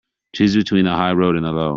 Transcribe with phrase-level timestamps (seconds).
[0.35, 1.69] Choose between the high road and the low.